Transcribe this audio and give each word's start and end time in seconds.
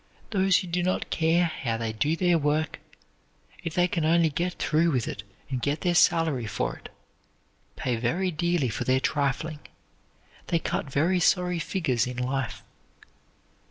Those 0.31 0.57
who 0.57 0.67
do 0.67 0.81
not 0.81 1.11
care 1.11 1.45
how 1.45 1.77
they 1.77 1.93
do 1.93 2.15
their 2.15 2.39
work, 2.39 2.79
if 3.63 3.75
they 3.75 3.87
can 3.87 4.03
only 4.03 4.31
get 4.31 4.55
through 4.55 4.89
with 4.89 5.07
it 5.07 5.21
and 5.51 5.61
get 5.61 5.81
their 5.81 5.93
salary 5.93 6.47
for 6.47 6.75
it, 6.75 6.89
pay 7.75 7.97
very 7.97 8.31
dearly 8.31 8.69
for 8.69 8.83
their 8.83 8.99
trifling; 8.99 9.59
they 10.47 10.57
cut 10.57 10.89
very 10.91 11.19
sorry 11.19 11.59
figures 11.59 12.07
in 12.07 12.17
life. 12.17 12.63